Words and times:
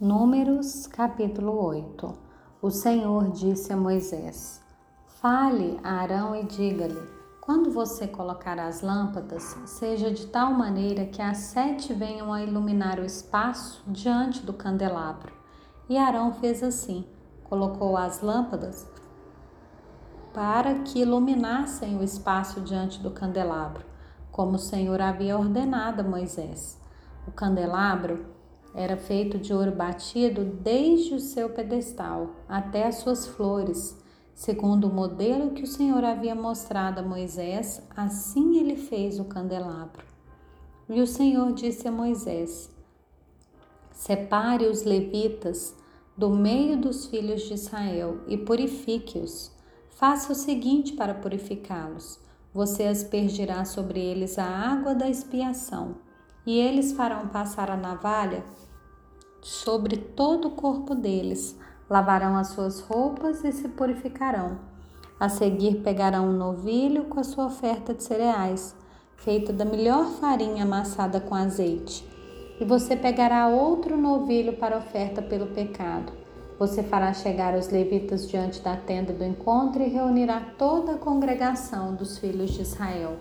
Números 0.00 0.86
capítulo 0.86 1.62
8 1.62 2.14
O 2.62 2.70
Senhor 2.70 3.32
disse 3.32 3.70
a 3.70 3.76
Moisés: 3.76 4.62
Fale 5.20 5.78
a 5.84 5.96
Arão 5.96 6.34
e 6.34 6.42
diga-lhe: 6.42 7.02
Quando 7.38 7.70
você 7.70 8.08
colocar 8.08 8.58
as 8.58 8.80
lâmpadas, 8.80 9.42
seja 9.66 10.10
de 10.10 10.26
tal 10.28 10.54
maneira 10.54 11.04
que 11.04 11.20
as 11.20 11.36
sete 11.36 11.92
venham 11.92 12.32
a 12.32 12.42
iluminar 12.42 12.98
o 12.98 13.04
espaço 13.04 13.82
diante 13.86 14.40
do 14.40 14.54
candelabro. 14.54 15.34
E 15.86 15.98
Arão 15.98 16.32
fez 16.32 16.62
assim: 16.62 17.04
colocou 17.44 17.94
as 17.94 18.22
lâmpadas 18.22 18.88
para 20.32 20.76
que 20.76 21.00
iluminassem 21.00 21.98
o 21.98 22.02
espaço 22.02 22.62
diante 22.62 23.02
do 23.02 23.10
candelabro, 23.10 23.84
como 24.32 24.52
o 24.54 24.58
Senhor 24.58 24.98
havia 25.02 25.36
ordenado 25.36 26.00
a 26.00 26.04
Moisés. 26.04 26.80
O 27.28 27.30
candelabro 27.30 28.39
era 28.74 28.96
feito 28.96 29.38
de 29.38 29.52
ouro 29.52 29.72
batido 29.72 30.44
desde 30.44 31.14
o 31.14 31.20
seu 31.20 31.50
pedestal 31.50 32.30
até 32.48 32.86
as 32.86 32.96
suas 32.96 33.26
flores, 33.26 33.96
segundo 34.34 34.86
o 34.86 34.92
modelo 34.92 35.50
que 35.50 35.64
o 35.64 35.66
Senhor 35.66 36.04
havia 36.04 36.34
mostrado 36.34 37.00
a 37.00 37.02
Moisés, 37.02 37.82
assim 37.96 38.58
ele 38.58 38.76
fez 38.76 39.18
o 39.18 39.24
candelabro. 39.24 40.04
E 40.88 41.00
o 41.00 41.06
Senhor 41.06 41.52
disse 41.52 41.88
a 41.88 41.92
Moisés: 41.92 42.70
Separe 43.92 44.66
os 44.66 44.82
levitas 44.82 45.74
do 46.16 46.30
meio 46.30 46.76
dos 46.76 47.06
filhos 47.06 47.42
de 47.42 47.54
Israel 47.54 48.20
e 48.28 48.36
purifique-os. 48.36 49.52
Faça 49.90 50.32
o 50.32 50.34
seguinte 50.34 50.92
para 50.92 51.14
purificá-los: 51.14 52.20
você 52.52 52.84
aspergirá 52.84 53.64
sobre 53.64 54.00
eles 54.00 54.38
a 54.38 54.44
água 54.44 54.94
da 54.94 55.08
expiação 55.08 55.96
e 56.46 56.58
eles 56.58 56.92
farão 56.92 57.28
passar 57.28 57.70
a 57.70 57.76
navalha 57.76 58.42
sobre 59.42 59.96
todo 59.96 60.48
o 60.48 60.50
corpo 60.50 60.94
deles, 60.94 61.58
lavarão 61.88 62.36
as 62.36 62.48
suas 62.48 62.80
roupas 62.80 63.42
e 63.42 63.52
se 63.52 63.68
purificarão. 63.68 64.58
A 65.18 65.28
seguir 65.28 65.82
pegarão 65.82 66.28
um 66.28 66.32
novilho 66.32 67.04
com 67.04 67.20
a 67.20 67.24
sua 67.24 67.46
oferta 67.46 67.94
de 67.94 68.02
cereais, 68.02 68.74
feita 69.16 69.52
da 69.52 69.64
melhor 69.64 70.06
farinha 70.06 70.64
amassada 70.64 71.20
com 71.20 71.34
azeite. 71.34 72.06
E 72.60 72.64
você 72.64 72.94
pegará 72.94 73.48
outro 73.48 73.96
novilho 73.96 74.54
para 74.54 74.76
oferta 74.76 75.22
pelo 75.22 75.46
pecado. 75.48 76.12
Você 76.58 76.82
fará 76.82 77.14
chegar 77.14 77.54
os 77.54 77.68
levitas 77.68 78.28
diante 78.28 78.60
da 78.60 78.76
tenda 78.76 79.14
do 79.14 79.24
encontro 79.24 79.82
e 79.82 79.88
reunirá 79.88 80.40
toda 80.58 80.92
a 80.92 80.98
congregação 80.98 81.94
dos 81.94 82.18
filhos 82.18 82.50
de 82.50 82.60
Israel. 82.60 83.16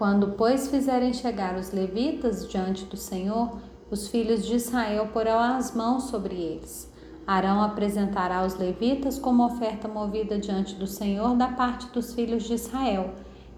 Quando, 0.00 0.28
pois, 0.28 0.68
fizerem 0.68 1.12
chegar 1.12 1.58
os 1.58 1.72
levitas 1.72 2.48
diante 2.48 2.86
do 2.86 2.96
Senhor, 2.96 3.58
os 3.90 4.08
filhos 4.08 4.46
de 4.46 4.54
Israel 4.54 5.08
porão 5.12 5.38
as 5.38 5.74
mãos 5.74 6.04
sobre 6.04 6.36
eles. 6.36 6.90
Arão 7.26 7.60
apresentará 7.60 8.46
os 8.46 8.54
levitas 8.54 9.18
como 9.18 9.44
oferta 9.44 9.86
movida 9.86 10.38
diante 10.38 10.74
do 10.74 10.86
Senhor 10.86 11.36
da 11.36 11.48
parte 11.48 11.86
dos 11.88 12.14
filhos 12.14 12.44
de 12.44 12.54
Israel, 12.54 13.10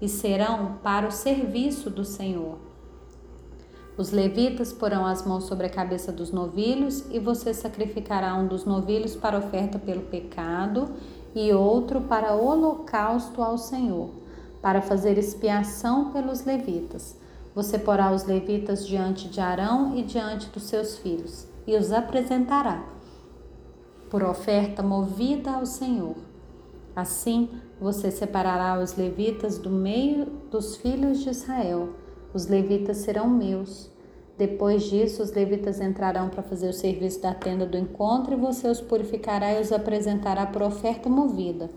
e 0.00 0.08
serão 0.08 0.78
para 0.80 1.08
o 1.08 1.10
serviço 1.10 1.90
do 1.90 2.04
Senhor. 2.04 2.56
Os 3.96 4.12
levitas 4.12 4.72
porão 4.72 5.04
as 5.04 5.26
mãos 5.26 5.42
sobre 5.42 5.66
a 5.66 5.70
cabeça 5.70 6.12
dos 6.12 6.30
novilhos, 6.30 7.04
e 7.10 7.18
você 7.18 7.52
sacrificará 7.52 8.36
um 8.36 8.46
dos 8.46 8.64
novilhos 8.64 9.16
para 9.16 9.38
oferta 9.38 9.76
pelo 9.76 10.02
pecado 10.02 10.88
e 11.34 11.52
outro 11.52 12.02
para 12.02 12.36
holocausto 12.36 13.42
ao 13.42 13.58
Senhor 13.58 14.27
para 14.60 14.82
fazer 14.82 15.18
expiação 15.18 16.10
pelos 16.10 16.44
levitas. 16.44 17.16
Você 17.54 17.78
porá 17.78 18.12
os 18.12 18.24
levitas 18.24 18.86
diante 18.86 19.28
de 19.28 19.40
Arão 19.40 19.96
e 19.96 20.02
diante 20.02 20.48
dos 20.48 20.64
seus 20.64 20.98
filhos, 20.98 21.46
e 21.66 21.76
os 21.76 21.92
apresentará 21.92 22.84
por 24.10 24.22
oferta 24.22 24.82
movida 24.82 25.50
ao 25.50 25.66
Senhor. 25.66 26.16
Assim, 26.94 27.48
você 27.80 28.10
separará 28.10 28.80
os 28.82 28.96
levitas 28.96 29.58
do 29.58 29.70
meio 29.70 30.26
dos 30.50 30.76
filhos 30.76 31.20
de 31.20 31.30
Israel. 31.30 31.90
Os 32.34 32.46
levitas 32.46 32.98
serão 32.98 33.28
meus. 33.28 33.90
Depois 34.36 34.84
disso, 34.84 35.22
os 35.22 35.32
levitas 35.32 35.80
entrarão 35.80 36.28
para 36.28 36.42
fazer 36.42 36.68
o 36.68 36.72
serviço 36.72 37.20
da 37.20 37.34
tenda 37.34 37.66
do 37.66 37.76
encontro 37.76 38.34
e 38.34 38.36
você 38.36 38.68
os 38.68 38.80
purificará 38.80 39.52
e 39.54 39.60
os 39.60 39.72
apresentará 39.72 40.46
por 40.46 40.62
oferta 40.62 41.08
movida. 41.08 41.70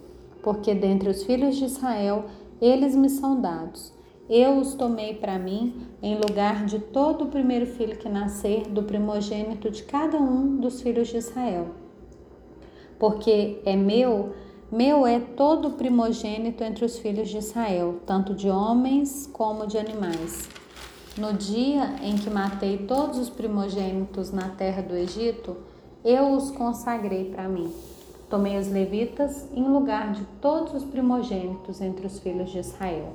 Porque 0.44 0.74
dentre 0.74 1.10
os 1.10 1.24
filhos 1.24 1.56
de 1.56 1.66
Israel 1.66 2.26
eles 2.62 2.96
me 2.96 3.10
são 3.10 3.42
dados. 3.42 3.92
Eu 4.30 4.60
os 4.60 4.76
tomei 4.76 5.16
para 5.16 5.38
mim 5.38 5.88
em 6.02 6.16
lugar 6.16 6.66
de 6.66 6.80
todo 6.80 7.26
o 7.26 7.28
primeiro 7.28 7.66
filho 7.66 7.98
que 7.98 8.08
nascer 8.08 8.68
do 8.68 8.84
primogênito 8.84 9.70
de 9.70 9.84
cada 9.84 10.18
um 10.18 10.58
dos 10.58 10.82
filhos 10.82 11.10
de 11.10 11.18
Israel. 11.18 11.70
Porque 12.98 13.60
é 13.66 13.76
meu, 13.76 14.34
meu 14.72 15.06
é 15.06 15.20
todo 15.20 15.70
o 15.70 15.74
primogênito 15.74 16.64
entre 16.64 16.86
os 16.86 16.98
filhos 17.00 17.28
de 17.28 17.40
Israel, 17.40 18.00
tanto 18.06 18.34
de 18.34 18.50
homens 18.50 19.28
como 19.34 19.68
de 19.68 19.78
animais. 19.78 20.48
No 21.18 21.34
dia 21.34 21.96
em 22.02 22.16
que 22.16 22.30
matei 22.30 22.78
todos 22.78 23.20
os 23.20 23.30
primogênitos 23.30 24.32
na 24.32 24.50
terra 24.50 24.82
do 24.82 24.96
Egito, 24.96 25.58
eu 26.06 26.32
os 26.32 26.52
consagrei 26.52 27.26
para 27.26 27.50
mim. 27.50 27.74
Tomei 28.32 28.58
os 28.58 28.70
levitas 28.70 29.46
em 29.54 29.68
lugar 29.68 30.14
de 30.14 30.24
todos 30.40 30.74
os 30.74 30.86
primogênitos 30.86 31.82
entre 31.82 32.08
os 32.08 32.18
filhos 32.18 32.50
de 32.50 32.60
Israel. 32.60 33.12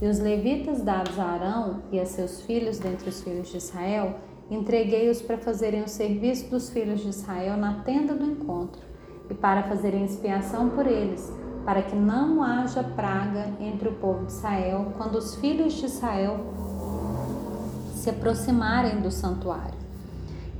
E 0.00 0.06
os 0.06 0.18
levitas 0.18 0.80
dados 0.80 1.18
a 1.18 1.24
Arão 1.24 1.82
e 1.92 2.00
a 2.00 2.06
seus 2.06 2.40
filhos 2.40 2.78
dentre 2.78 3.10
os 3.10 3.20
filhos 3.20 3.50
de 3.50 3.58
Israel, 3.58 4.14
entreguei-os 4.50 5.20
para 5.20 5.36
fazerem 5.36 5.82
o 5.82 5.88
serviço 5.88 6.48
dos 6.48 6.70
filhos 6.70 7.00
de 7.00 7.10
Israel 7.10 7.58
na 7.58 7.82
tenda 7.84 8.14
do 8.14 8.24
encontro 8.24 8.80
e 9.28 9.34
para 9.34 9.64
fazerem 9.64 10.06
expiação 10.06 10.70
por 10.70 10.86
eles, 10.86 11.30
para 11.66 11.82
que 11.82 11.94
não 11.94 12.42
haja 12.42 12.82
praga 12.82 13.52
entre 13.60 13.90
o 13.90 13.94
povo 13.96 14.24
de 14.24 14.32
Israel 14.32 14.94
quando 14.96 15.16
os 15.16 15.34
filhos 15.34 15.74
de 15.74 15.84
Israel 15.84 16.40
se 17.94 18.08
aproximarem 18.08 19.02
do 19.02 19.10
santuário. 19.10 19.83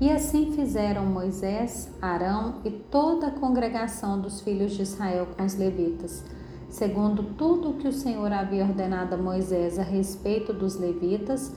E 0.01 0.11
assim 0.11 0.53
fizeram 0.53 1.07
Moisés, 1.07 1.89
Arão 2.03 2.57
e 2.65 2.71
toda 2.71 3.29
a 3.29 3.31
congregação 3.31 4.21
dos 4.21 4.41
filhos 4.41 4.73
de 4.73 4.83
Israel 4.83 5.29
com 5.37 5.45
os 5.45 5.55
levitas, 5.55 6.25
segundo 6.69 7.23
tudo 7.35 7.71
o 7.71 7.75
que 7.75 7.87
o 7.87 7.93
Senhor 7.93 8.33
havia 8.33 8.65
ordenado 8.65 9.15
a 9.15 9.19
Moisés 9.19 9.79
a 9.79 9.85
respeito 9.85 10.53
dos 10.53 10.75
levitas, 10.75 11.55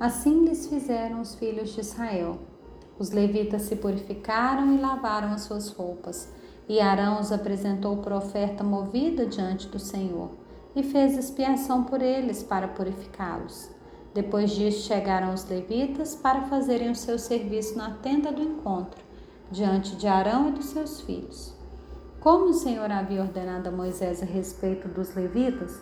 assim 0.00 0.44
lhes 0.44 0.66
fizeram 0.66 1.20
os 1.20 1.36
filhos 1.36 1.70
de 1.74 1.80
Israel. 1.80 2.38
Os 2.98 3.12
levitas 3.12 3.62
se 3.62 3.76
purificaram 3.76 4.74
e 4.74 4.80
lavaram 4.80 5.32
as 5.32 5.42
suas 5.42 5.68
roupas, 5.68 6.28
e 6.68 6.80
Arão 6.80 7.20
os 7.20 7.30
apresentou 7.30 7.98
por 7.98 8.12
oferta 8.12 8.64
movida 8.64 9.26
diante 9.26 9.68
do 9.68 9.78
Senhor, 9.78 10.30
e 10.74 10.82
fez 10.82 11.16
expiação 11.16 11.84
por 11.84 12.02
eles 12.02 12.42
para 12.42 12.66
purificá-los. 12.66 13.75
Depois 14.16 14.52
disso 14.52 14.86
chegaram 14.86 15.34
os 15.34 15.46
levitas 15.46 16.14
para 16.14 16.46
fazerem 16.46 16.90
o 16.90 16.94
seu 16.94 17.18
serviço 17.18 17.76
na 17.76 17.90
tenda 17.96 18.32
do 18.32 18.40
encontro, 18.42 18.98
diante 19.50 19.94
de 19.94 20.06
Arão 20.06 20.48
e 20.48 20.52
dos 20.52 20.64
seus 20.64 21.02
filhos. 21.02 21.54
Como 22.18 22.46
o 22.46 22.54
Senhor 22.54 22.90
havia 22.90 23.20
ordenado 23.20 23.68
a 23.68 23.70
Moisés 23.70 24.22
a 24.22 24.24
respeito 24.24 24.88
dos 24.88 25.14
levitas, 25.14 25.78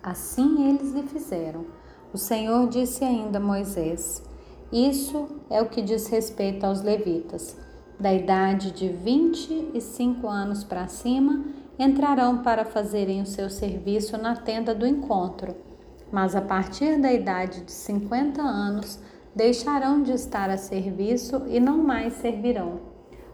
assim 0.00 0.68
eles 0.68 0.92
lhe 0.92 1.02
fizeram. 1.02 1.66
O 2.12 2.18
Senhor 2.18 2.68
disse 2.68 3.02
ainda 3.02 3.38
a 3.38 3.42
Moisés: 3.42 4.22
Isso 4.70 5.26
é 5.50 5.60
o 5.60 5.68
que 5.68 5.82
diz 5.82 6.06
respeito 6.06 6.64
aos 6.64 6.82
levitas. 6.82 7.58
Da 7.98 8.14
idade 8.14 8.70
de 8.70 8.88
vinte 8.88 9.50
e 9.74 9.80
cinco 9.80 10.28
anos 10.28 10.62
para 10.62 10.86
cima, 10.86 11.44
entrarão 11.76 12.44
para 12.44 12.64
fazerem 12.64 13.22
o 13.22 13.26
seu 13.26 13.50
serviço 13.50 14.16
na 14.16 14.36
tenda 14.36 14.72
do 14.72 14.86
encontro 14.86 15.65
mas 16.10 16.36
a 16.36 16.40
partir 16.40 17.00
da 17.00 17.12
idade 17.12 17.62
de 17.62 17.72
50 17.72 18.40
anos 18.40 19.00
deixarão 19.34 20.02
de 20.02 20.12
estar 20.12 20.48
a 20.48 20.56
serviço 20.56 21.42
e 21.48 21.60
não 21.60 21.78
mais 21.78 22.14
servirão. 22.14 22.80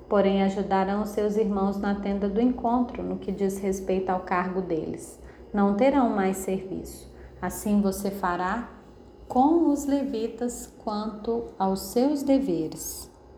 Porém, 0.09 0.43
ajudarão 0.43 1.07
seus 1.07 1.37
irmãos 1.37 1.79
na 1.79 1.95
tenda 1.95 2.29
do 2.29 2.41
encontro 2.41 3.03
no 3.03 3.19
que 3.19 3.31
diz 3.31 3.59
respeito 3.59 4.11
ao 4.11 4.21
cargo 4.21 4.61
deles. 4.61 5.19
Não 5.55 5.75
terão 5.75 6.11
mais 6.11 6.39
serviço. 6.39 7.11
Assim 7.41 7.81
você 7.81 8.11
fará 8.11 8.69
com 9.29 9.71
os 9.71 9.87
levitas 9.87 10.73
quanto 10.85 11.45
aos 11.59 11.93
seus 11.93 12.23
deveres. 12.23 13.12